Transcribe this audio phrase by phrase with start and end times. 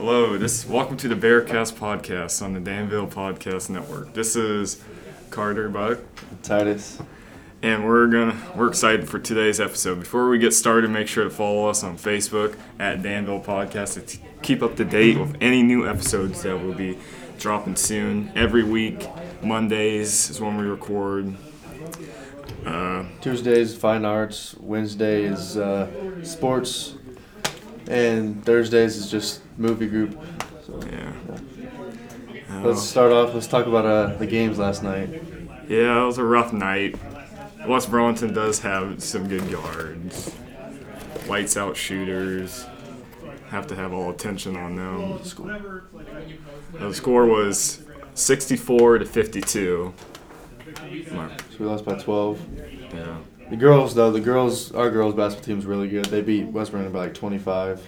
[0.00, 4.14] Hello, this welcome to the Bearcast podcast on the Danville Podcast Network.
[4.14, 4.82] This is
[5.28, 5.98] Carter Buck,
[6.42, 6.98] Titus.
[7.62, 10.00] and we're gonna we're excited for today's episode.
[10.00, 14.18] Before we get started, make sure to follow us on Facebook at Danville Podcast to
[14.40, 16.96] keep up to date with any new episodes that will be
[17.38, 18.32] dropping soon.
[18.34, 19.06] Every week,
[19.42, 21.34] Mondays is when we record.
[22.64, 24.56] Uh, Tuesdays fine arts.
[24.60, 26.94] Wednesday is uh, sports,
[27.90, 30.18] and Thursdays is just movie group.
[30.64, 31.12] So yeah.
[32.62, 33.34] let's start off.
[33.34, 35.08] Let's talk about uh, the games last night.
[35.68, 36.96] Yeah, it was a rough night.
[37.66, 40.34] West Burlington does have some good yards.
[41.28, 42.66] Lights out shooters.
[43.48, 45.18] Have to have all attention on them.
[46.78, 47.82] The score was
[48.14, 49.94] 64 to 52.
[50.76, 51.28] So
[51.58, 52.40] we lost by 12.
[52.94, 53.18] Yeah.
[53.50, 56.06] The girls, though, the girls, our girls basketball team's really good.
[56.06, 57.80] They beat West Burlington by like 25,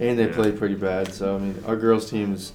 [0.00, 0.32] and they Yeah.
[0.34, 1.12] played pretty bad.
[1.12, 2.52] So I mean, our girls teams,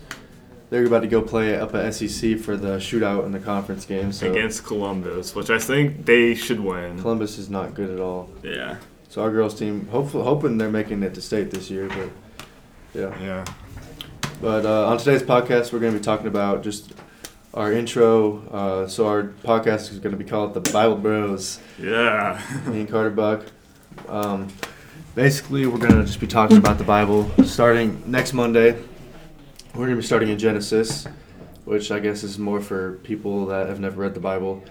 [0.71, 4.11] they're about to go play up at SEC for the shootout in the conference game.
[4.11, 6.99] So Against Columbus, which I think they should win.
[6.99, 8.29] Columbus is not good at all.
[8.43, 8.77] Yeah.
[9.09, 12.09] So our girls team, hopefully, hoping they're making it to state this year, but
[12.99, 13.13] yeah.
[13.21, 13.45] Yeah.
[14.41, 16.93] But uh, on today's podcast, we're going to be talking about just
[17.53, 18.47] our intro.
[18.47, 21.59] Uh, so our podcast is going to be called the Bible Bros.
[21.79, 22.41] Yeah.
[22.67, 23.45] Me and Carter Buck.
[24.07, 24.47] Um,
[25.15, 28.71] basically, we're going to just be talking about the Bible starting next Monday.
[29.73, 31.07] We're going to be starting in Genesis,
[31.65, 34.63] which I guess is more for people that have never read the Bible.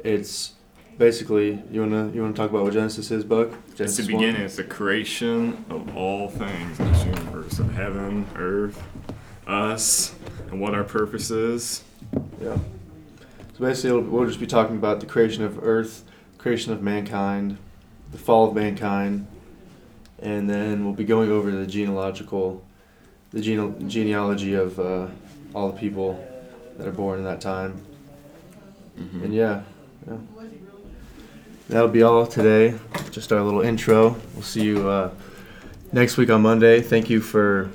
[0.00, 0.52] It's
[0.98, 3.50] basically you wanna you wanna talk about what Genesis is, Buck?
[3.68, 4.22] It's Genesis the 1?
[4.22, 4.42] beginning.
[4.42, 8.82] It's the creation of all things in this universe of heaven, earth,
[9.46, 10.14] us,
[10.50, 11.82] and what our purpose is.
[12.40, 12.58] Yeah.
[13.54, 16.04] So basically, we'll, we'll just be talking about the creation of Earth,
[16.38, 17.58] creation of mankind,
[18.12, 19.26] the fall of mankind,
[20.20, 22.62] and then we'll be going over the genealogical,
[23.32, 25.08] the gene- genealogy of uh,
[25.54, 26.22] all the people
[26.76, 27.80] that are born in that time.
[28.96, 29.62] And yeah,
[30.06, 30.16] yeah.
[31.68, 32.78] That'll be all today.
[33.10, 34.16] Just our little intro.
[34.34, 35.10] We'll see you uh,
[35.92, 36.80] next week on Monday.
[36.80, 37.70] Thank you for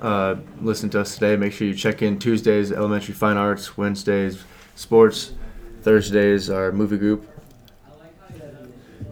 [0.00, 1.36] uh, listening to us today.
[1.36, 4.42] Make sure you check in Tuesdays, Elementary Fine Arts, Wednesdays,
[4.74, 5.32] Sports,
[5.82, 7.28] Thursdays, our movie group.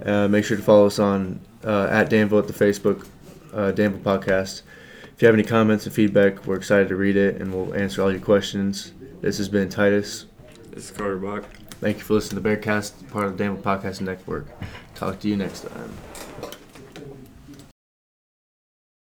[0.05, 3.07] Uh, make sure to follow us on uh, at Danville at the Facebook
[3.53, 4.63] uh, Danville Podcast.
[5.15, 8.03] If you have any comments and feedback, we're excited to read it and we'll answer
[8.03, 8.93] all your questions.
[9.21, 10.27] This has been Titus.
[10.71, 11.45] This is Carter Buck.
[11.81, 14.47] Thank you for listening to Bearcast, part of the Danville Podcast Network.
[14.95, 16.58] Talk to you next time.